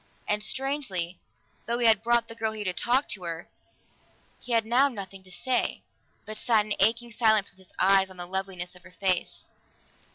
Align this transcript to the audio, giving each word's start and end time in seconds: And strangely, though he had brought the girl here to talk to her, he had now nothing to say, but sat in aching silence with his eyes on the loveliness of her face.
And 0.27 0.41
strangely, 0.43 1.19
though 1.67 1.77
he 1.77 1.85
had 1.85 2.01
brought 2.01 2.27
the 2.27 2.33
girl 2.33 2.53
here 2.53 2.65
to 2.65 2.73
talk 2.73 3.07
to 3.09 3.21
her, 3.21 3.47
he 4.39 4.53
had 4.53 4.65
now 4.65 4.87
nothing 4.87 5.21
to 5.21 5.31
say, 5.31 5.83
but 6.25 6.39
sat 6.39 6.65
in 6.65 6.73
aching 6.79 7.11
silence 7.11 7.51
with 7.51 7.59
his 7.59 7.73
eyes 7.77 8.09
on 8.09 8.17
the 8.17 8.25
loveliness 8.25 8.73
of 8.75 8.81
her 8.81 8.95
face. 8.99 9.45